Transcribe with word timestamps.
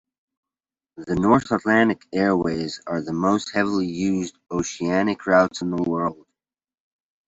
The 0.97 1.13
North 1.13 1.51
Atlantic 1.51 2.07
airways 2.11 2.81
are 2.87 3.03
the 3.03 3.13
most 3.13 3.51
heavily 3.53 3.85
used 3.85 4.35
oceanic 4.49 5.27
routes 5.27 5.61
in 5.61 5.69
the 5.69 5.83
world. 5.83 6.25